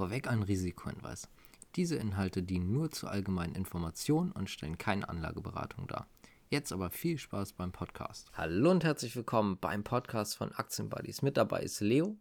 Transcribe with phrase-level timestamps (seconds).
[0.00, 1.28] Vorweg ein Risikohinweis.
[1.76, 6.06] Diese Inhalte dienen nur zur allgemeinen Information und stellen keine Anlageberatung dar.
[6.48, 8.30] Jetzt aber viel Spaß beim Podcast.
[8.32, 11.20] Hallo und herzlich willkommen beim Podcast von Aktienbuddies.
[11.20, 12.16] Mit dabei ist Leo.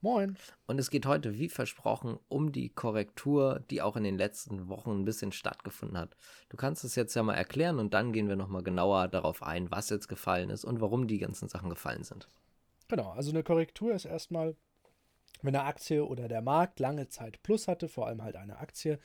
[0.00, 0.38] Moin.
[0.66, 4.92] Und es geht heute, wie versprochen, um die Korrektur, die auch in den letzten Wochen
[4.92, 6.16] ein bisschen stattgefunden hat.
[6.48, 9.70] Du kannst es jetzt ja mal erklären und dann gehen wir nochmal genauer darauf ein,
[9.70, 12.30] was jetzt gefallen ist und warum die ganzen Sachen gefallen sind.
[12.88, 14.56] Genau, also eine Korrektur ist erstmal
[15.42, 18.98] wenn eine Aktie oder der Markt lange Zeit Plus hatte, vor allem halt eine Aktie,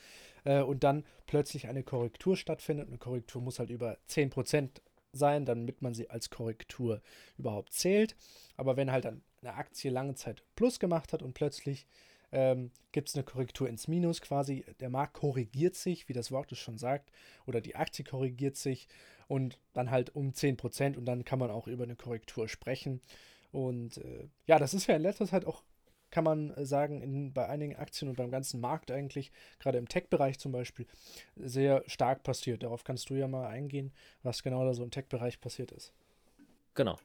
[0.44, 2.88] äh, und dann plötzlich eine Korrektur stattfindet.
[2.88, 4.82] Eine Korrektur muss halt über 10%
[5.14, 7.02] sein, damit man sie als Korrektur
[7.38, 8.16] überhaupt zählt.
[8.56, 11.88] Aber wenn halt dann eine Aktie lange Zeit Plus gemacht hat und plötzlich
[12.32, 16.52] ähm, gibt es eine Korrektur ins Minus quasi, der Markt korrigiert sich, wie das Wort
[16.52, 17.12] es schon sagt,
[17.46, 18.88] oder die Aktie korrigiert sich
[19.28, 23.02] und dann halt um 10% und dann kann man auch über eine Korrektur sprechen.
[23.52, 25.64] Und äh, ja, das ist ja in letzter Zeit auch
[26.10, 29.88] kann man äh, sagen, in, bei einigen Aktien und beim ganzen Markt eigentlich, gerade im
[29.88, 30.88] Tech-Bereich zum Beispiel,
[31.36, 32.64] sehr stark passiert.
[32.64, 33.92] Darauf kannst du ja mal eingehen,
[34.24, 35.94] was genau da so im Tech-Bereich passiert ist.
[36.76, 36.98] Genau.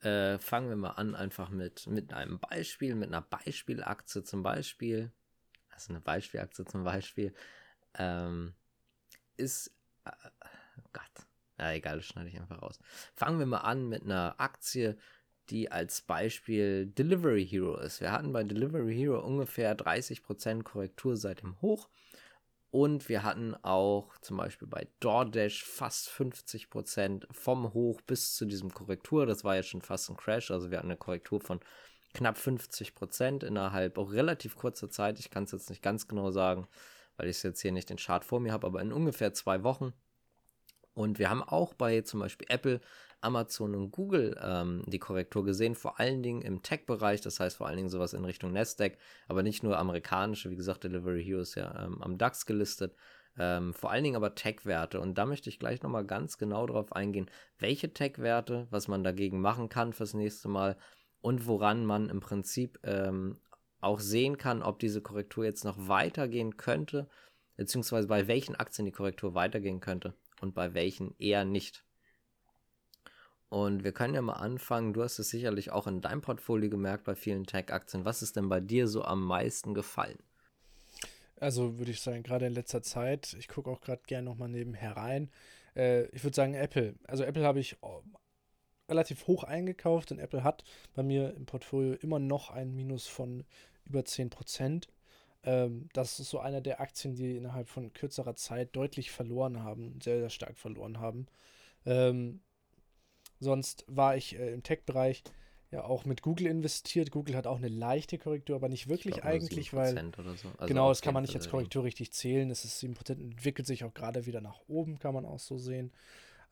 [0.00, 5.12] Äh, fangen wir mal an, einfach mit, mit einem Beispiel, mit einer Beispielaktie zum Beispiel.
[5.70, 7.34] Also eine Beispielaktie zum Beispiel.
[7.94, 8.54] Ähm,
[9.36, 9.70] ist.
[10.04, 10.10] Äh,
[10.92, 11.26] Gott.
[11.58, 12.80] Ja, egal, das schneide ich einfach raus.
[13.14, 14.98] Fangen wir mal an mit einer Aktie,
[15.50, 18.00] die als Beispiel Delivery Hero ist.
[18.00, 21.88] Wir hatten bei Delivery Hero ungefähr 30% Korrektur seit dem Hoch.
[22.70, 28.72] Und wir hatten auch zum Beispiel bei DoorDash fast 50% vom Hoch bis zu diesem
[28.72, 29.26] Korrektur.
[29.26, 30.50] Das war jetzt schon fast ein Crash.
[30.50, 31.60] Also wir hatten eine Korrektur von
[32.14, 35.18] knapp 50% innerhalb auch relativ kurzer Zeit.
[35.18, 36.66] Ich kann es jetzt nicht ganz genau sagen,
[37.18, 39.92] weil ich jetzt hier nicht den Chart vor mir habe, aber in ungefähr zwei Wochen.
[40.94, 42.80] Und wir haben auch bei zum Beispiel Apple
[43.22, 47.66] Amazon und Google ähm, die Korrektur gesehen, vor allen Dingen im Tech-Bereich, das heißt vor
[47.66, 51.54] allen Dingen sowas in Richtung Nasdaq, aber nicht nur amerikanische, wie gesagt, Delivery Hero ist
[51.54, 52.94] ja ähm, am DAX gelistet,
[53.38, 55.00] ähm, vor allen Dingen aber Tech-Werte.
[55.00, 59.40] Und da möchte ich gleich nochmal ganz genau darauf eingehen, welche Tech-Werte, was man dagegen
[59.40, 60.76] machen kann fürs nächste Mal
[61.20, 63.40] und woran man im Prinzip ähm,
[63.80, 67.08] auch sehen kann, ob diese Korrektur jetzt noch weitergehen könnte,
[67.56, 71.84] beziehungsweise bei welchen Aktien die Korrektur weitergehen könnte und bei welchen eher nicht.
[73.52, 74.94] Und wir können ja mal anfangen.
[74.94, 78.06] Du hast es sicherlich auch in deinem Portfolio gemerkt bei vielen Tech-Aktien.
[78.06, 80.18] Was ist denn bei dir so am meisten gefallen?
[81.36, 84.96] Also würde ich sagen, gerade in letzter Zeit, ich gucke auch gerade gerne nochmal nebenher
[84.96, 85.30] rein.
[85.76, 86.94] Äh, ich würde sagen Apple.
[87.06, 88.00] Also Apple habe ich oh,
[88.88, 90.64] relativ hoch eingekauft und Apple hat
[90.94, 93.44] bei mir im Portfolio immer noch ein Minus von
[93.84, 94.88] über 10%.
[95.42, 100.00] Ähm, das ist so einer der Aktien, die innerhalb von kürzerer Zeit deutlich verloren haben,
[100.02, 101.26] sehr, sehr stark verloren haben.
[101.84, 102.40] Ähm,
[103.42, 105.24] Sonst war ich äh, im Tech-Bereich
[105.72, 107.10] ja auch mit Google investiert.
[107.10, 109.96] Google hat auch eine leichte Korrektur, aber nicht wirklich glaub, eigentlich, weil
[110.36, 110.48] so.
[110.58, 112.50] also genau, das kann man nicht als Korrektur richtig zählen.
[112.50, 115.92] Es ist 7%, entwickelt sich auch gerade wieder nach oben, kann man auch so sehen.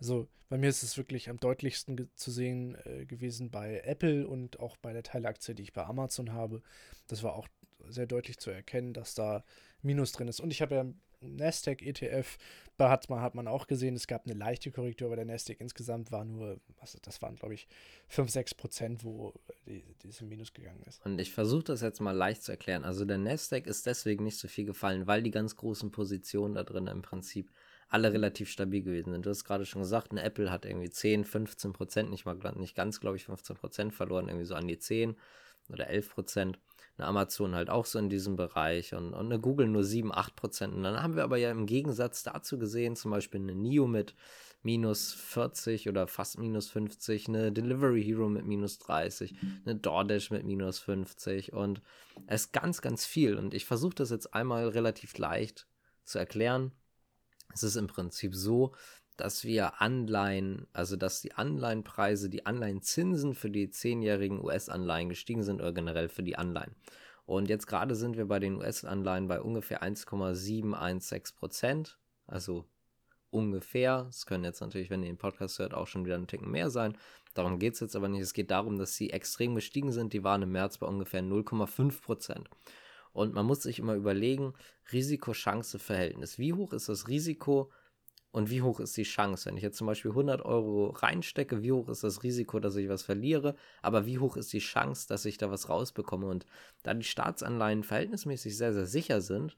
[0.00, 4.58] Also bei mir ist es wirklich am deutlichsten zu sehen äh, gewesen bei Apple und
[4.58, 6.60] auch bei der Teilaktie, die ich bei Amazon habe.
[7.06, 7.46] Das war auch
[7.88, 9.44] sehr deutlich zu erkennen, dass da
[9.82, 10.40] Minus drin ist.
[10.40, 10.86] Und ich habe ja
[11.20, 12.38] Nasdaq ETF,
[12.76, 15.60] da hat man, hat man auch gesehen, es gab eine leichte Korrektur, aber der Nasdaq
[15.60, 17.68] insgesamt war nur, was, das waren glaube ich
[18.08, 19.34] 5, 6 Prozent, wo
[19.66, 21.04] die, diese Minus gegangen ist.
[21.04, 22.84] Und ich versuche das jetzt mal leicht zu erklären.
[22.84, 26.64] Also der Nasdaq ist deswegen nicht so viel gefallen, weil die ganz großen Positionen da
[26.64, 27.50] drin im Prinzip
[27.90, 29.26] alle relativ stabil gewesen sind.
[29.26, 32.76] Du hast gerade schon gesagt, eine Apple hat irgendwie 10, 15 Prozent, nicht mal nicht
[32.76, 35.16] ganz, glaube ich, 15 Prozent verloren, irgendwie so an die 10
[35.72, 36.58] oder 11 Prozent.
[36.96, 40.36] Eine Amazon halt auch so in diesem Bereich und, und eine Google nur 7, 8
[40.36, 40.74] Prozent.
[40.74, 44.14] Und dann haben wir aber ja im Gegensatz dazu gesehen, zum Beispiel eine NIO mit
[44.62, 50.44] minus 40 oder fast minus 50, eine Delivery Hero mit minus 30, eine DoorDash mit
[50.44, 51.80] minus 50 und
[52.26, 53.36] es ist ganz, ganz viel.
[53.36, 55.66] Und ich versuche das jetzt einmal relativ leicht
[56.04, 56.72] zu erklären.
[57.52, 58.74] Es ist im Prinzip so,
[59.20, 65.60] dass wir Anleihen, also dass die Anleihenpreise, die Anleihenzinsen für die zehnjährigen US-Anleihen gestiegen sind
[65.60, 66.74] oder generell für die Anleihen.
[67.26, 71.98] Und jetzt gerade sind wir bei den US-Anleihen bei ungefähr 1,716 Prozent.
[72.26, 72.64] Also
[73.30, 74.06] ungefähr.
[74.08, 76.70] Es können jetzt natürlich, wenn ihr den Podcast hört, auch schon wieder ein Ticken mehr
[76.70, 76.96] sein.
[77.34, 78.22] Darum geht es jetzt aber nicht.
[78.22, 80.12] Es geht darum, dass sie extrem gestiegen sind.
[80.12, 82.50] Die waren im März bei ungefähr 0,5 Prozent.
[83.12, 84.54] Und man muss sich immer überlegen,
[84.92, 86.38] Risiko-Chance-Verhältnis.
[86.38, 87.70] Wie hoch ist das Risiko,
[88.32, 89.46] und wie hoch ist die Chance?
[89.46, 92.88] Wenn ich jetzt zum Beispiel 100 Euro reinstecke, wie hoch ist das Risiko, dass ich
[92.88, 93.56] was verliere?
[93.82, 96.26] Aber wie hoch ist die Chance, dass ich da was rausbekomme?
[96.26, 96.46] Und
[96.84, 99.56] da die Staatsanleihen verhältnismäßig sehr, sehr sicher sind,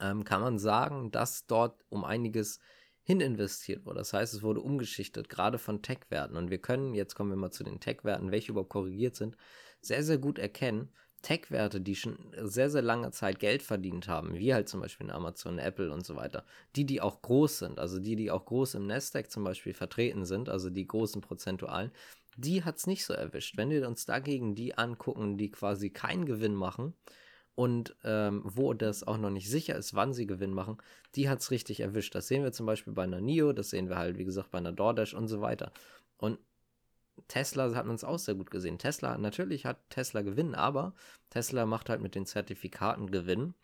[0.00, 2.60] ähm, kann man sagen, dass dort um einiges
[3.04, 3.98] hin investiert wurde.
[3.98, 6.36] Das heißt, es wurde umgeschichtet, gerade von Tech-Werten.
[6.36, 9.36] Und wir können, jetzt kommen wir mal zu den Tech-Werten, welche überhaupt korrigiert sind,
[9.80, 10.90] sehr, sehr gut erkennen,
[11.22, 15.58] Tech-Werte, die schon sehr, sehr lange Zeit Geld verdient haben, wie halt zum Beispiel Amazon,
[15.58, 16.44] Apple und so weiter,
[16.76, 20.24] die, die auch groß sind, also die, die auch groß im Nasdaq zum Beispiel vertreten
[20.24, 21.92] sind, also die großen prozentualen,
[22.36, 23.56] die hat es nicht so erwischt.
[23.56, 26.94] Wenn wir uns dagegen die angucken, die quasi keinen Gewinn machen
[27.54, 30.78] und ähm, wo das auch noch nicht sicher ist, wann sie Gewinn machen,
[31.14, 32.14] die hat es richtig erwischt.
[32.14, 34.58] Das sehen wir zum Beispiel bei einer NIO, das sehen wir halt, wie gesagt, bei
[34.58, 35.72] einer DoorDash und so weiter.
[36.16, 36.38] Und
[37.28, 38.78] Tesla hat man es auch sehr gut gesehen.
[38.78, 40.94] Tesla, natürlich hat Tesla Gewinn, aber
[41.30, 43.54] Tesla macht halt mit den Zertifikaten Gewinn.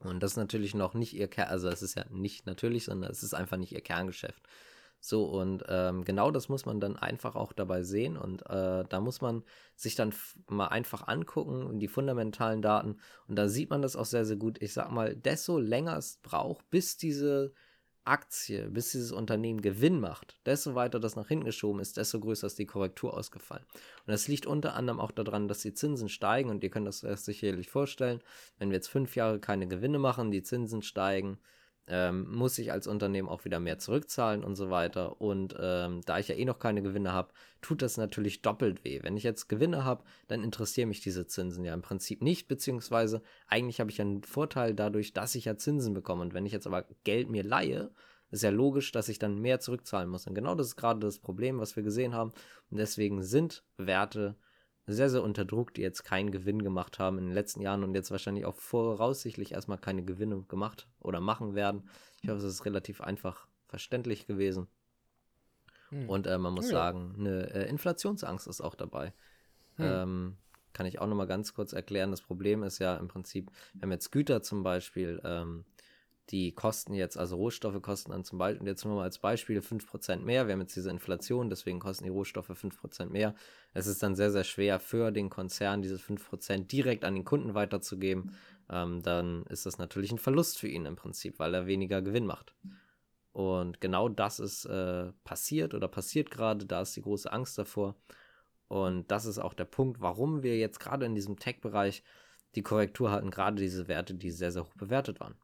[0.00, 3.10] Und das ist natürlich noch nicht ihr Kern, also es ist ja nicht natürlich, sondern
[3.10, 4.42] es ist einfach nicht ihr Kerngeschäft.
[5.04, 8.16] So, und ähm, genau das muss man dann einfach auch dabei sehen.
[8.16, 9.42] Und äh, da muss man
[9.74, 10.14] sich dann
[10.48, 13.00] mal einfach angucken, die fundamentalen Daten.
[13.26, 14.62] Und da sieht man das auch sehr, sehr gut.
[14.62, 17.52] Ich sag mal, desto länger es braucht, bis diese
[18.04, 22.46] Aktie, bis dieses Unternehmen Gewinn macht, desto weiter das nach hinten geschoben ist, desto größer
[22.46, 23.64] ist die Korrektur ausgefallen.
[23.72, 27.00] Und das liegt unter anderem auch daran, dass die Zinsen steigen und ihr könnt das
[27.00, 28.20] sicherlich vorstellen,
[28.58, 31.38] wenn wir jetzt fünf Jahre keine Gewinne machen, die Zinsen steigen,
[31.88, 35.20] ähm, muss ich als Unternehmen auch wieder mehr zurückzahlen und so weiter.
[35.20, 39.00] Und ähm, da ich ja eh noch keine Gewinne habe, tut das natürlich doppelt weh.
[39.02, 43.22] Wenn ich jetzt Gewinne habe, dann interessieren mich diese Zinsen ja im Prinzip nicht, beziehungsweise
[43.48, 46.22] eigentlich habe ich ja einen Vorteil dadurch, dass ich ja Zinsen bekomme.
[46.22, 47.90] Und wenn ich jetzt aber Geld mir leihe,
[48.30, 50.26] ist ja logisch, dass ich dann mehr zurückzahlen muss.
[50.26, 52.32] Und genau das ist gerade das Problem, was wir gesehen haben.
[52.70, 54.36] Und deswegen sind Werte
[54.86, 57.94] sehr, sehr unter Druck, die jetzt keinen Gewinn gemacht haben in den letzten Jahren und
[57.94, 61.88] jetzt wahrscheinlich auch voraussichtlich erstmal keine Gewinne gemacht oder machen werden.
[62.22, 64.66] Ich hoffe, es ist relativ einfach verständlich gewesen.
[65.90, 66.08] Hm.
[66.08, 66.72] Und äh, man muss ja.
[66.72, 69.12] sagen, eine äh, Inflationsangst ist auch dabei.
[69.76, 69.84] Hm.
[69.86, 70.36] Ähm,
[70.72, 72.10] kann ich auch nochmal ganz kurz erklären.
[72.10, 75.64] Das Problem ist ja im Prinzip, wir haben jetzt Güter zum Beispiel, ähm,
[76.32, 80.24] die kosten jetzt, also Rohstoffe kosten dann zum Beispiel, jetzt nur mal als Beispiel 5%
[80.24, 80.46] mehr.
[80.46, 83.34] Wir haben jetzt diese Inflation, deswegen kosten die Rohstoffe 5% mehr.
[83.74, 87.54] Es ist dann sehr, sehr schwer für den Konzern, diese 5% direkt an den Kunden
[87.54, 88.34] weiterzugeben.
[88.70, 92.26] Ähm, dann ist das natürlich ein Verlust für ihn im Prinzip, weil er weniger Gewinn
[92.26, 92.54] macht.
[93.32, 97.96] Und genau das ist äh, passiert oder passiert gerade, da ist die große Angst davor.
[98.68, 102.02] Und das ist auch der Punkt, warum wir jetzt gerade in diesem Tech-Bereich
[102.54, 105.34] die Korrektur hatten, gerade diese Werte, die sehr, sehr hoch bewertet waren.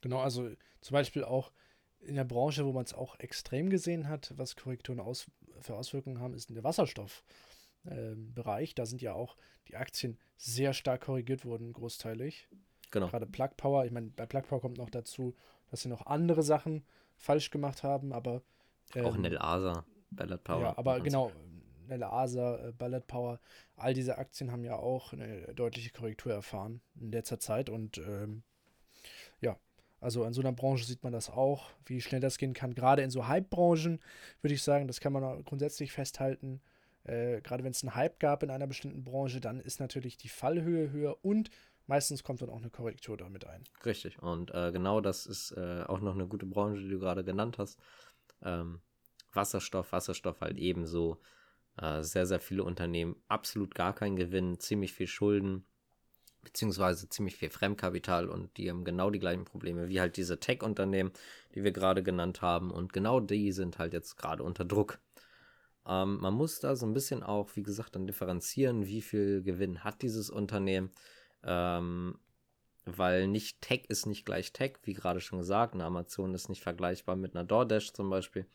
[0.00, 0.48] Genau, also
[0.80, 1.52] zum Beispiel auch
[2.00, 5.30] in der Branche, wo man es auch extrem gesehen hat, was Korrekturen aus,
[5.60, 8.70] für Auswirkungen haben, ist in der Wasserstoffbereich.
[8.70, 9.36] Ähm, da sind ja auch
[9.68, 12.48] die Aktien sehr stark korrigiert worden, großteilig.
[12.90, 13.08] Genau.
[13.08, 15.36] Gerade Plug Power, ich meine, bei Plug Power kommt noch dazu,
[15.70, 16.84] dass sie noch andere Sachen
[17.16, 18.42] falsch gemacht haben, aber.
[18.94, 20.62] Ähm, auch Nel Asa, Ballard Power.
[20.62, 21.30] Ja, aber genau,
[21.86, 23.38] Nel Asa, äh, Ballard Power,
[23.76, 28.42] all diese Aktien haben ja auch eine deutliche Korrektur erfahren in letzter Zeit und ähm,
[29.40, 29.56] ja,
[30.00, 32.74] also in so einer Branche sieht man das auch, wie schnell das gehen kann.
[32.74, 34.00] Gerade in so Hype-Branchen
[34.40, 36.60] würde ich sagen, das kann man grundsätzlich festhalten.
[37.04, 40.28] Äh, gerade wenn es einen Hype gab in einer bestimmten Branche, dann ist natürlich die
[40.28, 41.50] Fallhöhe höher und
[41.86, 43.64] meistens kommt dann auch eine Korrektur damit ein.
[43.84, 44.22] Richtig.
[44.22, 47.58] Und äh, genau das ist äh, auch noch eine gute Branche, die du gerade genannt
[47.58, 47.78] hast.
[48.42, 48.80] Ähm,
[49.32, 51.20] Wasserstoff, Wasserstoff halt ebenso.
[51.76, 55.64] Äh, sehr, sehr viele Unternehmen, absolut gar keinen Gewinn, ziemlich viel Schulden
[56.42, 61.12] beziehungsweise ziemlich viel Fremdkapital und die haben genau die gleichen Probleme wie halt diese Tech-Unternehmen,
[61.54, 64.98] die wir gerade genannt haben und genau die sind halt jetzt gerade unter Druck.
[65.86, 69.84] Ähm, man muss da so ein bisschen auch, wie gesagt, dann differenzieren, wie viel Gewinn
[69.84, 70.90] hat dieses Unternehmen,
[71.42, 72.18] ähm,
[72.84, 76.62] weil nicht Tech ist nicht gleich Tech, wie gerade schon gesagt, eine Amazon ist nicht
[76.62, 78.46] vergleichbar mit einer DoorDash zum Beispiel.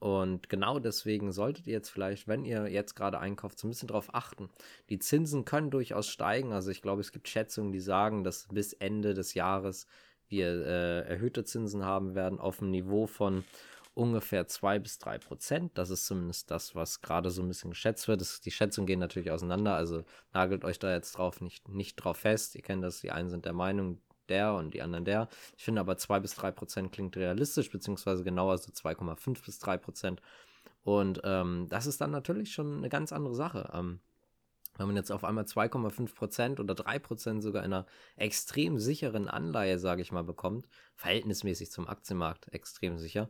[0.00, 3.88] Und genau deswegen solltet ihr jetzt vielleicht, wenn ihr jetzt gerade einkauft, so ein bisschen
[3.88, 4.48] darauf achten.
[4.90, 6.52] Die Zinsen können durchaus steigen.
[6.52, 9.86] Also ich glaube, es gibt Schätzungen, die sagen, dass bis Ende des Jahres
[10.28, 13.44] wir äh, erhöhte Zinsen haben werden auf einem Niveau von
[13.94, 15.76] ungefähr 2 bis 3 Prozent.
[15.76, 18.20] Das ist zumindest das, was gerade so ein bisschen geschätzt wird.
[18.20, 22.18] Das, die Schätzungen gehen natürlich auseinander, also nagelt euch da jetzt drauf nicht, nicht drauf
[22.18, 22.54] fest.
[22.54, 25.28] Ihr kennt das, die einen sind der Meinung, der und die anderen der.
[25.56, 29.76] Ich finde aber 2 bis 3 Prozent klingt realistisch, beziehungsweise genauer so 2,5 bis 3
[29.78, 30.22] Prozent.
[30.82, 33.70] Und ähm, das ist dann natürlich schon eine ganz andere Sache.
[33.74, 34.00] Ähm,
[34.78, 39.28] wenn man jetzt auf einmal 2,5 Prozent oder 3 Prozent sogar in einer extrem sicheren
[39.28, 43.28] Anleihe, sage ich mal, bekommt, verhältnismäßig zum Aktienmarkt extrem sicher,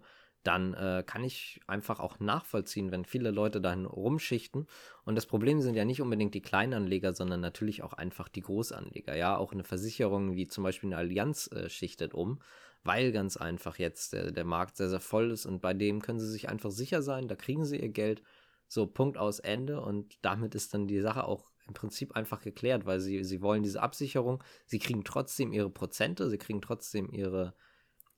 [0.49, 4.67] dann äh, kann ich einfach auch nachvollziehen, wenn viele Leute dahin rumschichten.
[5.05, 9.14] Und das Problem sind ja nicht unbedingt die Kleinanleger, sondern natürlich auch einfach die Großanleger.
[9.14, 12.40] Ja, auch eine Versicherung wie zum Beispiel eine Allianz äh, schichtet um,
[12.83, 16.19] weil ganz einfach jetzt der, der Markt sehr, sehr voll ist und bei dem können
[16.19, 18.23] sie sich einfach sicher sein, da kriegen sie ihr Geld.
[18.69, 19.83] So, Punkt aus Ende.
[19.83, 23.62] Und damit ist dann die Sache auch im Prinzip einfach geklärt, weil sie, sie wollen
[23.62, 27.55] diese Absicherung, sie kriegen trotzdem ihre Prozente, sie kriegen trotzdem ihre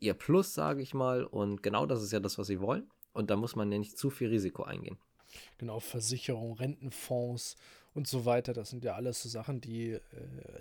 [0.00, 1.24] ihr Plus, sage ich mal.
[1.24, 2.90] Und genau das ist ja das, was sie wollen.
[3.12, 4.98] Und da muss man ja nicht zu viel Risiko eingehen.
[5.58, 7.56] Genau, Versicherung, Rentenfonds
[7.94, 8.52] und so weiter.
[8.52, 10.00] Das sind ja alles so Sachen, die äh,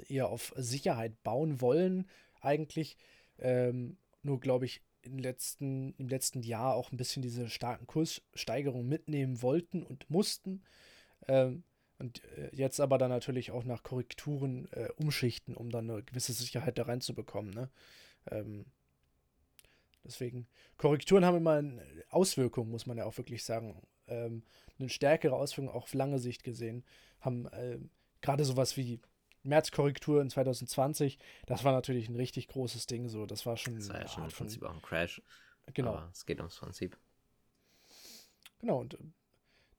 [0.07, 2.07] eher auf Sicherheit bauen wollen,
[2.41, 2.97] eigentlich.
[3.39, 8.87] Ähm, nur glaube ich, im letzten, im letzten Jahr auch ein bisschen diese starken Kurssteigerungen
[8.87, 10.61] mitnehmen wollten und mussten.
[11.27, 11.63] Ähm,
[11.97, 16.33] und äh, jetzt aber dann natürlich auch nach Korrekturen äh, umschichten, um dann eine gewisse
[16.33, 17.53] Sicherheit da reinzubekommen.
[17.53, 17.69] Ne?
[18.29, 18.65] Ähm,
[20.09, 20.47] deswegen,
[20.77, 21.63] Korrekturen haben immer
[22.09, 23.81] Auswirkungen, muss man ja auch wirklich sagen.
[24.07, 24.43] Ähm,
[24.79, 26.83] eine stärkere Auswirkung auch auf lange Sicht gesehen.
[27.19, 27.79] Haben äh,
[28.21, 29.01] gerade sowas wie
[29.43, 33.07] Märzkorrektur in 2020, das war natürlich ein richtig großes Ding.
[33.07, 33.75] So, das war schon.
[33.75, 35.21] Das war ja schon im Prinzip auch ein Crash.
[35.73, 35.95] Genau.
[35.95, 36.97] Aber es geht ums Prinzip.
[38.59, 38.97] Genau, und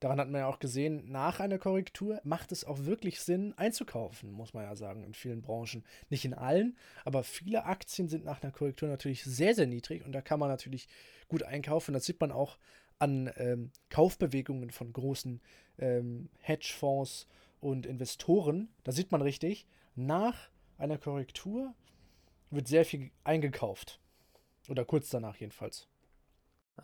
[0.00, 4.32] daran hat man ja auch gesehen, nach einer Korrektur macht es auch wirklich Sinn, einzukaufen,
[4.32, 5.84] muss man ja sagen, in vielen Branchen.
[6.08, 10.12] Nicht in allen, aber viele Aktien sind nach einer Korrektur natürlich sehr, sehr niedrig und
[10.12, 10.88] da kann man natürlich
[11.28, 11.94] gut einkaufen.
[11.94, 12.58] Das sieht man auch
[12.98, 15.40] an ähm, Kaufbewegungen von großen
[15.78, 17.26] ähm, Hedgefonds
[17.60, 19.66] und Investoren, da sieht man richtig,
[19.96, 21.74] nach einer Korrektur
[22.50, 24.00] wird sehr viel eingekauft.
[24.68, 25.89] Oder kurz danach jedenfalls.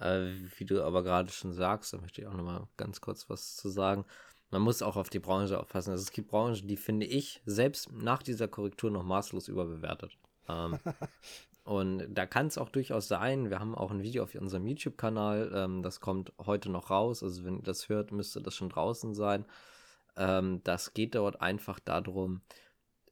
[0.01, 3.57] Äh, wie du aber gerade schon sagst, da möchte ich auch nochmal ganz kurz was
[3.57, 4.05] zu sagen.
[4.51, 5.91] Man muss auch auf die Branche aufpassen.
[5.91, 10.17] Also es gibt Branchen, die finde ich selbst nach dieser Korrektur noch maßlos überbewertet.
[10.49, 10.79] Ähm,
[11.65, 15.51] und da kann es auch durchaus sein, wir haben auch ein Video auf unserem YouTube-Kanal,
[15.55, 17.23] ähm, das kommt heute noch raus.
[17.23, 19.45] Also wenn ihr das hört, müsste das schon draußen sein.
[20.17, 22.41] Ähm, das geht dort einfach darum,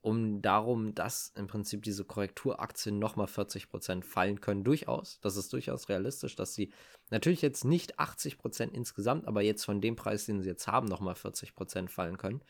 [0.04, 4.62] um darum, dass im Prinzip diese Korrekturaktien nochmal 40% fallen können.
[4.62, 5.18] Durchaus.
[5.22, 6.70] Das ist durchaus realistisch, dass sie
[7.08, 11.14] natürlich jetzt nicht 80% insgesamt, aber jetzt von dem Preis, den sie jetzt haben, nochmal
[11.14, 12.42] 40% fallen können.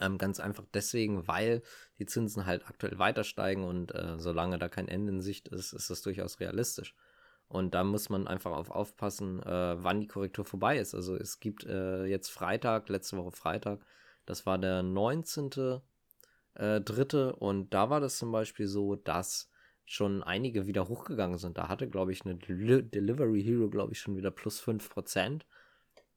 [0.00, 1.60] Ähm, ganz einfach deswegen, weil
[1.98, 5.74] die Zinsen halt aktuell weiter steigen und äh, solange da kein Ende in Sicht ist,
[5.74, 6.94] ist das durchaus realistisch.
[7.48, 10.94] Und da muss man einfach auf aufpassen, äh, wann die Korrektur vorbei ist.
[10.94, 13.84] Also es gibt äh, jetzt Freitag, letzte Woche Freitag,
[14.24, 15.82] das war der 19.
[16.58, 19.48] Äh, dritte und da war das zum Beispiel so, dass
[19.84, 21.56] schon einige wieder hochgegangen sind.
[21.56, 25.46] Da hatte, glaube ich, eine Del Delivery Hero, glaube ich, schon wieder plus 5%.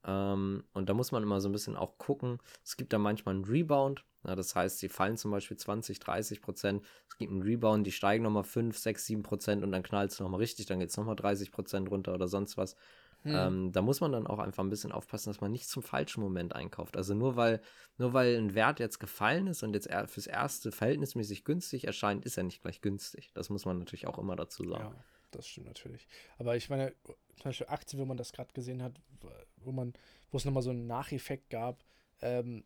[0.04, 2.38] Ähm, und da muss man immer so ein bisschen auch gucken.
[2.64, 4.04] Es gibt da manchmal einen Rebound.
[4.24, 6.84] Ja, das heißt, sie fallen zum Beispiel 20, 30 Prozent.
[7.08, 10.20] Es gibt einen Rebound, die steigen nochmal 5, 6, 7 Prozent und dann knallt es
[10.20, 10.66] nochmal richtig.
[10.66, 12.76] Dann geht es nochmal 30 Prozent runter oder sonst was.
[13.22, 13.34] Hm.
[13.34, 16.20] Ähm, da muss man dann auch einfach ein bisschen aufpassen, dass man nicht zum falschen
[16.20, 16.96] Moment einkauft.
[16.96, 17.60] Also nur weil,
[17.98, 22.36] nur weil ein Wert jetzt gefallen ist und jetzt fürs erste verhältnismäßig günstig erscheint, ist
[22.36, 23.30] er nicht gleich günstig.
[23.34, 24.94] Das muss man natürlich auch immer dazu sagen.
[24.94, 26.08] Ja, das stimmt natürlich.
[26.38, 29.00] Aber ich meine, zum Beispiel Aktien, wo man das gerade gesehen hat,
[29.56, 29.92] wo man,
[30.30, 31.84] wo es nochmal so einen Nacheffekt gab,
[32.20, 32.64] ähm,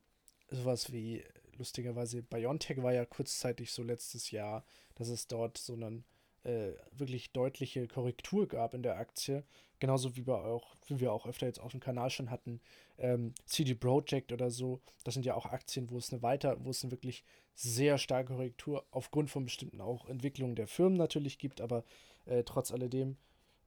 [0.50, 1.24] sowas wie
[1.58, 6.04] lustigerweise Biontech war ja kurzzeitig so letztes Jahr, dass es dort so einen
[6.46, 9.44] äh, wirklich deutliche Korrektur gab in der Aktie.
[9.78, 12.60] Genauso wie wir auch, wie wir auch öfter jetzt auf dem Kanal schon hatten,
[12.98, 14.80] ähm, CD Projekt oder so.
[15.04, 17.24] Das sind ja auch Aktien, wo es eine weiter, wo es eine wirklich
[17.54, 21.84] sehr starke Korrektur aufgrund von bestimmten auch Entwicklungen der Firmen natürlich gibt, aber
[22.26, 23.16] äh, trotz alledem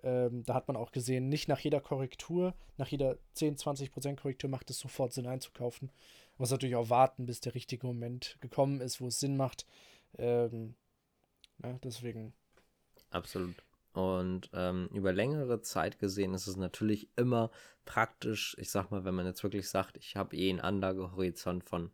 [0.03, 4.19] ähm, da hat man auch gesehen, nicht nach jeder Korrektur, nach jeder 10, 20 Prozent
[4.19, 5.88] Korrektur macht es sofort Sinn einzukaufen.
[5.88, 9.65] Man muss natürlich auch warten, bis der richtige Moment gekommen ist, wo es Sinn macht.
[10.17, 10.75] Ähm,
[11.62, 12.33] ja, ne, deswegen.
[13.11, 13.55] Absolut.
[13.93, 17.49] Und ähm, über längere Zeit gesehen ist es natürlich immer
[17.85, 21.91] praktisch, ich sag mal, wenn man jetzt wirklich sagt, ich habe eh einen Anlagehorizont von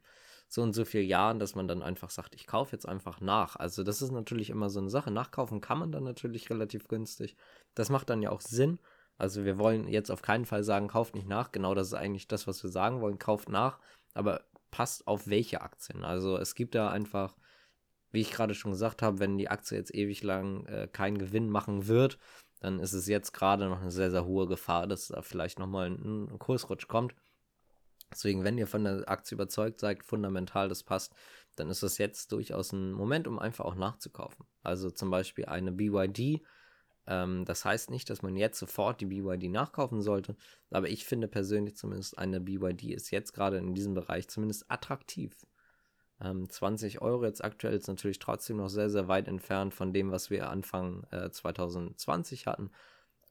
[0.47, 3.55] so und so vielen Jahren, dass man dann einfach sagt, ich kaufe jetzt einfach nach.
[3.55, 5.11] Also das ist natürlich immer so eine Sache.
[5.11, 7.35] Nachkaufen kann man dann natürlich relativ günstig.
[7.73, 8.79] Das macht dann ja auch Sinn.
[9.17, 11.51] Also wir wollen jetzt auf keinen Fall sagen, kauft nicht nach.
[11.51, 13.17] Genau das ist eigentlich das, was wir sagen wollen.
[13.17, 13.79] Kauft nach,
[14.13, 14.41] aber
[14.71, 16.03] passt auf welche Aktien.
[16.03, 17.35] Also es gibt da einfach,
[18.11, 21.49] wie ich gerade schon gesagt habe, wenn die Aktie jetzt ewig lang äh, keinen Gewinn
[21.49, 22.17] machen wird,
[22.59, 25.91] dann ist es jetzt gerade noch eine sehr, sehr hohe Gefahr, dass da vielleicht nochmal
[25.91, 27.13] ein, ein Kursrutsch kommt.
[28.11, 31.13] Deswegen, wenn ihr von der Aktie überzeugt seid, fundamental das passt,
[31.55, 34.45] dann ist das jetzt durchaus ein Moment, um einfach auch nachzukaufen.
[34.63, 36.41] Also zum Beispiel eine BYD.
[37.07, 40.35] Ähm, das heißt nicht, dass man jetzt sofort die BYD nachkaufen sollte,
[40.71, 45.35] aber ich finde persönlich zumindest eine BYD ist jetzt gerade in diesem Bereich zumindest attraktiv.
[46.21, 50.11] Ähm, 20 Euro jetzt aktuell ist natürlich trotzdem noch sehr, sehr weit entfernt von dem,
[50.11, 52.71] was wir Anfang äh, 2020 hatten.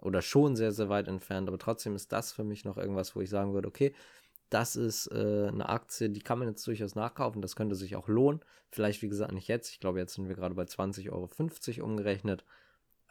[0.00, 3.20] Oder schon sehr, sehr weit entfernt, aber trotzdem ist das für mich noch irgendwas, wo
[3.20, 3.94] ich sagen würde, okay,
[4.50, 7.42] das ist äh, eine Aktie, die kann man jetzt durchaus nachkaufen.
[7.42, 8.40] Das könnte sich auch lohnen.
[8.70, 9.70] Vielleicht, wie gesagt, nicht jetzt.
[9.70, 12.44] Ich glaube, jetzt sind wir gerade bei 20,50 Euro umgerechnet.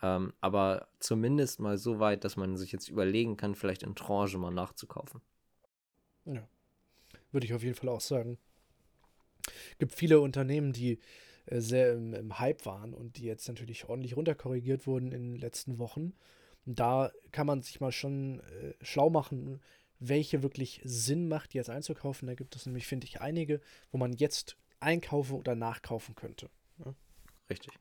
[0.01, 4.37] Ähm, aber zumindest mal so weit, dass man sich jetzt überlegen kann, vielleicht in Tranche
[4.37, 5.21] mal nachzukaufen.
[6.25, 6.47] Ja,
[7.31, 8.37] würde ich auf jeden Fall auch sagen.
[9.71, 10.99] Es gibt viele Unternehmen, die
[11.45, 15.39] äh, sehr im, im, Hype waren und die jetzt natürlich ordentlich runterkorrigiert wurden in den
[15.39, 16.13] letzten Wochen.
[16.65, 19.61] Und da kann man sich mal schon äh, schlau machen,
[19.99, 22.27] welche wirklich Sinn macht, die jetzt einzukaufen.
[22.27, 26.49] Da gibt es nämlich, finde ich, einige, wo man jetzt einkaufen oder nachkaufen könnte.
[26.83, 26.93] Ja?
[27.49, 27.73] Richtig.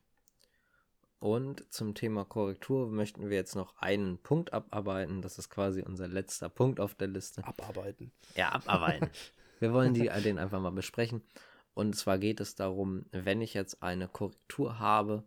[1.19, 5.21] Und zum Thema Korrektur möchten wir jetzt noch einen Punkt abarbeiten.
[5.21, 7.45] Das ist quasi unser letzter Punkt auf der Liste.
[7.45, 8.11] Abarbeiten.
[8.35, 9.09] Ja, abarbeiten.
[9.59, 11.21] wir wollen die, den einfach mal besprechen.
[11.73, 15.23] Und zwar geht es darum, wenn ich jetzt eine Korrektur habe,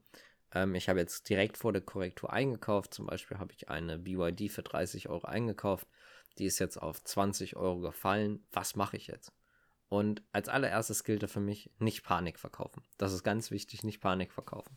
[0.52, 4.50] ähm, ich habe jetzt direkt vor der Korrektur eingekauft, zum Beispiel habe ich eine BYD
[4.50, 5.88] für 30 Euro eingekauft,
[6.38, 8.44] die ist jetzt auf 20 Euro gefallen.
[8.52, 9.32] Was mache ich jetzt?
[9.88, 12.82] Und als allererstes gilt da für mich, nicht Panik verkaufen.
[12.98, 14.76] Das ist ganz wichtig, nicht Panik verkaufen.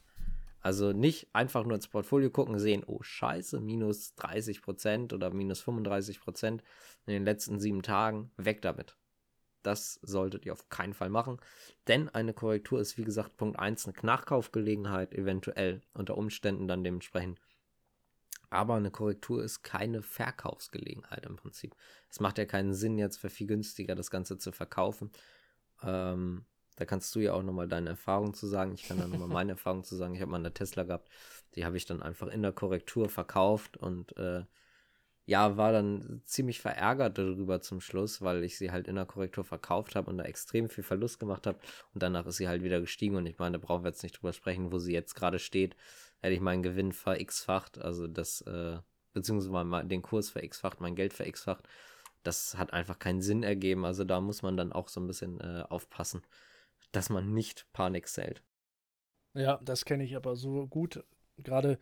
[0.61, 6.45] Also nicht einfach nur ins Portfolio gucken, sehen, oh scheiße, minus 30% oder minus 35%
[6.45, 6.61] in
[7.05, 8.98] den letzten sieben Tagen, weg damit.
[9.63, 11.37] Das solltet ihr auf keinen Fall machen,
[11.87, 17.39] denn eine Korrektur ist wie gesagt Punkt 1 eine Nachkaufgelegenheit, eventuell unter Umständen dann dementsprechend.
[18.49, 21.75] Aber eine Korrektur ist keine Verkaufsgelegenheit im Prinzip.
[22.09, 25.11] Es macht ja keinen Sinn, jetzt für viel günstiger das Ganze zu verkaufen.
[25.83, 28.73] Ähm, da kannst du ja auch nochmal deine Erfahrung zu sagen.
[28.73, 30.15] Ich kann da nochmal meine Erfahrung zu sagen.
[30.15, 31.09] Ich habe mal eine Tesla gehabt,
[31.55, 34.45] die habe ich dann einfach in der Korrektur verkauft und äh,
[35.29, 39.43] ja, war dann ziemlich verärgert darüber zum Schluss, weil ich sie halt in der Korrektur
[39.43, 41.59] verkauft habe und da extrem viel Verlust gemacht habe.
[41.93, 44.19] Und danach ist sie halt wieder gestiegen und ich meine, da brauchen wir jetzt nicht
[44.19, 45.75] drüber sprechen, wo sie jetzt gerade steht.
[46.21, 48.79] Hätte ich meinen Gewinn ver-x-facht, also das, äh,
[49.13, 51.63] beziehungsweise den Kurs ver-x-facht, mein Geld ver-x-facht.
[52.23, 53.85] Das hat einfach keinen Sinn ergeben.
[53.85, 56.23] Also da muss man dann auch so ein bisschen äh, aufpassen,
[56.91, 58.41] dass man nicht Panik zählt.
[59.35, 61.03] Ja, das kenne ich aber so gut.
[61.37, 61.77] Gerade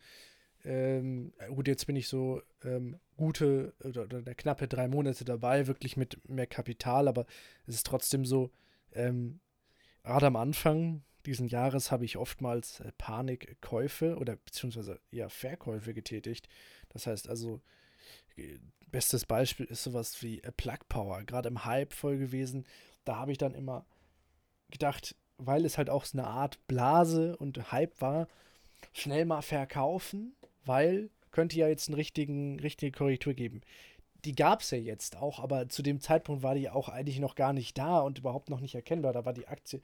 [0.68, 5.96] ähm, gut, jetzt bin ich so ähm, gute oder, oder knappe drei Monate dabei, wirklich
[5.96, 7.24] mit mehr Kapital, aber
[7.66, 8.50] es ist trotzdem so,
[8.92, 9.40] ähm,
[10.02, 16.50] gerade am Anfang diesen Jahres habe ich oftmals äh, Panikkäufe oder beziehungsweise ja Verkäufe getätigt.
[16.90, 17.62] Das heißt also,
[18.36, 18.58] äh,
[18.88, 22.66] bestes Beispiel ist sowas wie äh, Plug Power, gerade im Hype voll gewesen.
[23.06, 23.86] Da habe ich dann immer
[24.70, 28.28] gedacht, weil es halt auch so eine Art Blase und Hype war,
[28.92, 30.34] schnell mal verkaufen
[30.64, 33.60] weil könnte ja jetzt eine richtige Korrektur geben.
[34.24, 37.36] Die gab es ja jetzt auch, aber zu dem Zeitpunkt war die auch eigentlich noch
[37.36, 39.12] gar nicht da und überhaupt noch nicht erkennbar.
[39.12, 39.80] Da war die Aktie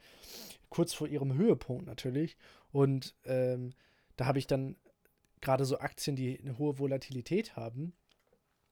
[0.69, 2.35] kurz vor ihrem Höhepunkt natürlich.
[2.71, 3.73] Und ähm,
[4.17, 4.75] da habe ich dann
[5.39, 7.93] gerade so Aktien, die eine hohe Volatilität haben,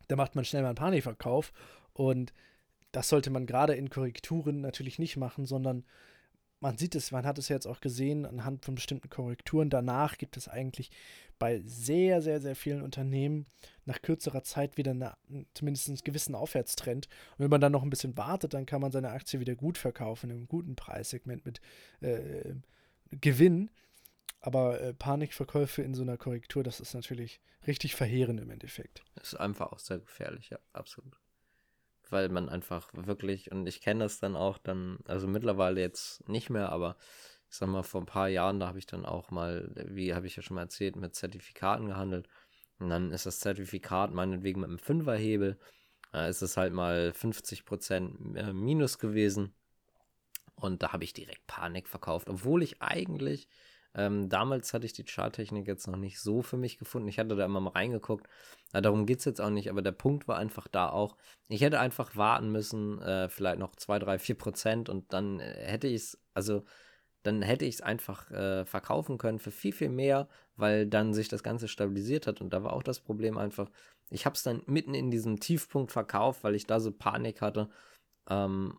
[0.08, 1.54] da macht man schnell mal einen Panikverkauf.
[1.94, 2.34] Und
[2.92, 5.86] das sollte man gerade in Korrekturen natürlich nicht machen, sondern
[6.64, 9.70] man sieht es, man hat es ja jetzt auch gesehen anhand von bestimmten Korrekturen.
[9.70, 10.92] Danach gibt es eigentlich
[11.38, 13.48] bei sehr, sehr, sehr vielen Unternehmen
[13.84, 15.18] nach kürzerer Zeit wieder eine,
[15.54, 17.08] zumindest einen gewissen Aufwärtstrend.
[17.32, 19.78] Und wenn man dann noch ein bisschen wartet, dann kann man seine Aktie wieder gut
[19.78, 21.60] verkaufen, im guten Preissegment mit
[22.00, 22.56] äh,
[23.12, 23.70] Gewinn.
[24.40, 29.04] Aber äh, Panikverkäufe in so einer Korrektur, das ist natürlich richtig verheerend im Endeffekt.
[29.16, 31.23] Das ist einfach auch sehr gefährlich, ja, absolut
[32.14, 36.50] weil man einfach wirklich, und ich kenne das dann auch dann, also mittlerweile jetzt nicht
[36.50, 36.96] mehr, aber
[37.50, 40.26] ich sag mal, vor ein paar Jahren, da habe ich dann auch mal, wie habe
[40.28, 42.28] ich ja schon mal erzählt, mit Zertifikaten gehandelt.
[42.80, 45.60] Und dann ist das Zertifikat meinetwegen mit einem Fünferhebel,
[46.14, 49.54] äh, ist es halt mal 50% äh, Minus gewesen.
[50.56, 53.48] Und da habe ich direkt Panik verkauft, obwohl ich eigentlich
[53.96, 57.08] ähm, damals hatte ich die Charttechnik jetzt noch nicht so für mich gefunden.
[57.08, 58.28] Ich hatte da immer mal reingeguckt.
[58.72, 61.16] Na, darum geht es jetzt auch nicht, aber der Punkt war einfach da auch.
[61.48, 65.54] Ich hätte einfach warten müssen, äh, vielleicht noch 2, 3, 4 Prozent und dann äh,
[65.66, 66.64] hätte ich es, also
[67.24, 71.30] dann hätte ich es einfach äh, verkaufen können für viel, viel mehr, weil dann sich
[71.30, 72.42] das Ganze stabilisiert hat.
[72.42, 73.70] Und da war auch das Problem einfach,
[74.10, 77.70] ich habe es dann mitten in diesem Tiefpunkt verkauft, weil ich da so Panik hatte.
[78.30, 78.78] Ähm,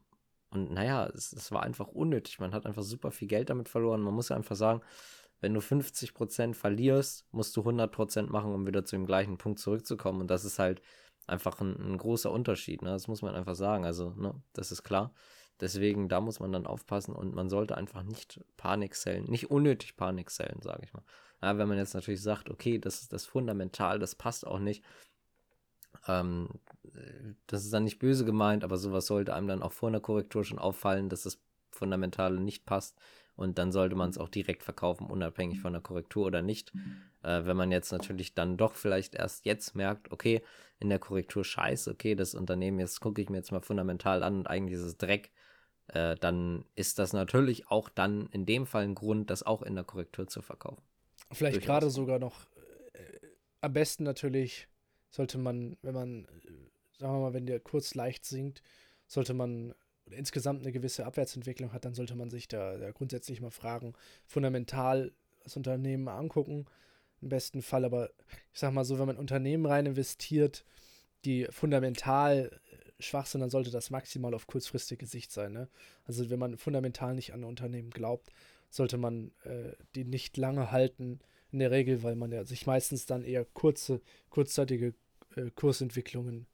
[0.55, 2.39] und naja, es, es war einfach unnötig.
[2.41, 4.03] Man hat einfach super viel Geld damit verloren.
[4.03, 4.81] Man muss ja einfach sagen,
[5.41, 10.23] wenn du 50% verlierst, musst du 100% machen, um wieder zu dem gleichen Punkt zurückzukommen.
[10.23, 10.81] Und das ist halt
[11.27, 12.83] einfach ein, ein großer Unterschied.
[12.83, 12.91] Ne?
[12.91, 13.85] Das muss man einfach sagen.
[13.85, 15.13] Also, ne, das ist klar.
[15.61, 19.97] Deswegen, da muss man dann aufpassen und man sollte einfach nicht Panik sellen, nicht unnötig
[19.97, 21.05] Panik sellen, sage ich mal.
[21.43, 24.83] Ja, wenn man jetzt natürlich sagt, okay, das ist das fundamental, das passt auch nicht,
[26.07, 26.49] ähm,
[27.47, 30.45] das ist dann nicht böse gemeint, aber sowas sollte einem dann auch vor einer Korrektur
[30.45, 31.41] schon auffallen, dass das
[31.71, 32.97] Fundamentale nicht passt.
[33.37, 36.73] Und dann sollte man es auch direkt verkaufen, unabhängig von der Korrektur oder nicht.
[37.23, 40.43] Äh, wenn man jetzt natürlich dann doch vielleicht erst jetzt merkt, okay,
[40.79, 44.37] in der Korrektur scheiße, okay, das Unternehmen, jetzt gucke ich mir jetzt mal fundamental an
[44.37, 45.33] und eigentlich ist es Dreck,
[45.89, 49.75] äh, dann ist das natürlich auch dann in dem Fall ein Grund, das auch in
[49.75, 50.83] der Korrektur zu verkaufen.
[51.33, 52.47] Vielleicht gerade sogar noch
[52.93, 53.19] äh,
[53.61, 54.69] am besten natürlich
[55.15, 56.27] sollte man, wenn man,
[56.99, 58.63] sagen wir mal, wenn der Kurs leicht sinkt,
[59.07, 59.73] sollte man
[60.11, 63.95] insgesamt eine gewisse Abwärtsentwicklung hat, dann sollte man sich da, da grundsätzlich mal fragen,
[64.27, 65.13] fundamental
[65.45, 66.67] das Unternehmen angucken,
[67.23, 68.11] im besten Fall, aber
[68.53, 70.65] ich sag mal so, wenn man Unternehmen rein investiert,
[71.25, 72.61] die fundamental
[72.99, 75.53] Schwachsinn, dann sollte das maximal auf kurzfristige Sicht sein.
[75.53, 75.69] Ne?
[76.07, 78.33] Also wenn man fundamental nicht an Unternehmen glaubt,
[78.69, 81.21] sollte man äh, die nicht lange halten,
[81.55, 84.93] in der Regel, weil man ja sich meistens dann eher kurze, kurzzeitige
[85.37, 86.47] äh, Kursentwicklungen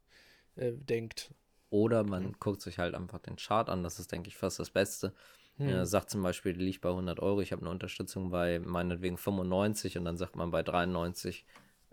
[0.57, 1.35] äh, denkt.
[1.71, 2.37] Oder man mhm.
[2.41, 5.13] guckt sich halt einfach den Chart an, das ist, denke ich, fast das Beste.
[5.57, 5.69] Hm.
[5.69, 9.19] Er sagt zum Beispiel, die liegt bei 100 Euro, ich habe eine Unterstützung bei meinetwegen
[9.19, 11.45] 95 und dann sagt man bei 93,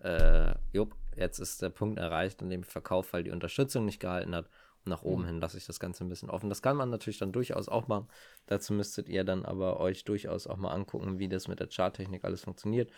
[0.04, 4.00] äh, jupp, jetzt ist der Punkt erreicht, an dem ich verkaufe, weil die Unterstützung nicht
[4.00, 4.48] gehalten hat.
[4.86, 5.28] Und nach oben mhm.
[5.28, 6.50] hin lasse ich das Ganze ein bisschen offen.
[6.50, 8.08] Das kann man natürlich dann durchaus auch machen.
[8.46, 12.24] Dazu müsstet ihr dann aber euch durchaus auch mal angucken, wie das mit der Charttechnik
[12.24, 12.90] alles funktioniert.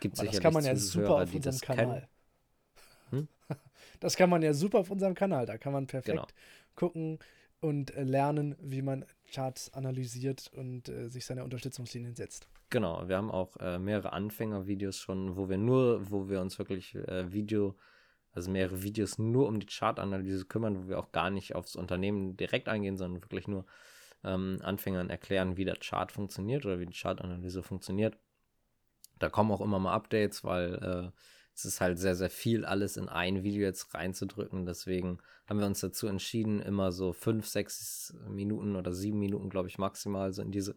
[0.00, 2.08] Gibt sicherlich das kann man ja super auf unserem Kanal.
[3.10, 3.28] Hm?
[4.00, 5.46] Das kann man ja super auf unserem Kanal.
[5.46, 6.26] Da kann man perfekt genau.
[6.74, 7.18] gucken
[7.60, 12.48] und äh, lernen, wie man Charts analysiert und äh, sich seine Unterstützungslinien setzt.
[12.70, 16.94] Genau, wir haben auch äh, mehrere Anfängervideos schon, wo wir nur, wo wir uns wirklich
[16.94, 17.76] äh, Video,
[18.32, 22.36] also mehrere Videos nur um die Chartanalyse kümmern, wo wir auch gar nicht aufs Unternehmen
[22.36, 23.66] direkt eingehen, sondern wirklich nur
[24.24, 28.18] ähm, Anfängern erklären, wie der Chart funktioniert oder wie die Chartanalyse funktioniert.
[29.18, 31.20] Da kommen auch immer mal Updates, weil äh,
[31.56, 34.66] es ist halt sehr, sehr viel, alles in ein Video jetzt reinzudrücken.
[34.66, 39.68] Deswegen haben wir uns dazu entschieden, immer so fünf, sechs Minuten oder sieben Minuten, glaube
[39.68, 40.76] ich, maximal so in diese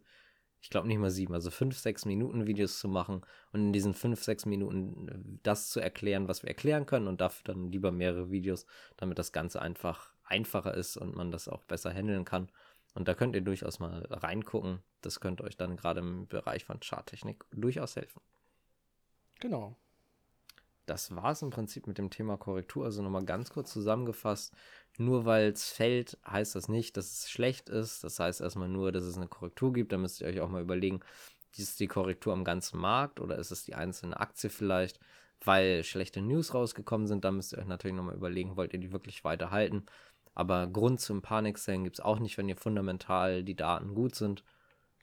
[0.62, 3.22] ich glaube nicht mal sieben, also fünf, sechs Minuten Videos zu machen
[3.54, 7.22] und in diesen fünf, sechs Minuten äh, das zu erklären, was wir erklären können und
[7.22, 8.66] dafür dann lieber mehrere Videos,
[8.98, 12.50] damit das Ganze einfach einfacher ist und man das auch besser handeln kann.
[12.94, 14.80] Und da könnt ihr durchaus mal reingucken.
[15.00, 18.22] Das könnte euch dann gerade im Bereich von Charttechnik durchaus helfen.
[19.40, 19.78] Genau
[20.90, 22.86] das war es im Prinzip mit dem Thema Korrektur.
[22.86, 24.54] Also nochmal ganz kurz zusammengefasst.
[24.98, 28.04] Nur weil es fällt, heißt das nicht, dass es schlecht ist.
[28.04, 29.92] Das heißt erstmal nur, dass es eine Korrektur gibt.
[29.92, 31.02] Da müsst ihr euch auch mal überlegen,
[31.58, 35.00] ist die Korrektur am ganzen Markt oder ist es die einzelne Aktie vielleicht,
[35.44, 37.26] weil schlechte News rausgekommen sind.
[37.26, 39.86] Da müsst ihr euch natürlich nochmal überlegen, wollt ihr die wirklich weiterhalten.
[40.36, 44.44] Aber Grund zum Panikselling gibt es auch nicht, wenn ihr fundamental die Daten gut sind.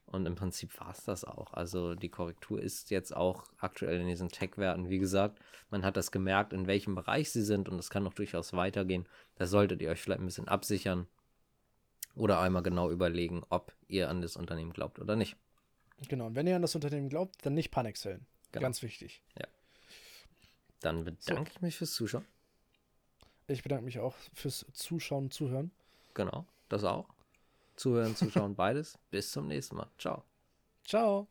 [0.07, 1.53] Und im Prinzip war es das auch.
[1.53, 4.89] Also die Korrektur ist jetzt auch aktuell in diesen Tech-Werten.
[4.89, 5.41] Wie gesagt,
[5.71, 9.09] man hat das gemerkt, in welchem Bereich sie sind und es kann noch durchaus weitergehen.
[9.35, 11.09] Da solltet ihr euch vielleicht ein bisschen absichern
[12.15, 15.37] oder einmal genau überlegen, ob ihr an das Unternehmen glaubt oder nicht.
[16.09, 18.27] Genau, und wenn ihr an das Unternehmen glaubt, dann nicht Panik sellen.
[18.53, 18.63] Genau.
[18.63, 19.23] Ganz wichtig.
[19.39, 19.47] Ja.
[20.81, 21.57] Dann bedanke so.
[21.57, 22.25] ich mich fürs Zuschauen.
[23.49, 25.71] Ich bedanke mich auch fürs Zuschauen und Zuhören.
[26.15, 27.09] Genau, das auch.
[27.77, 28.99] Zuhören, zuschauen, beides.
[29.11, 29.91] Bis zum nächsten Mal.
[29.99, 30.25] Ciao.
[30.85, 31.29] Ciao.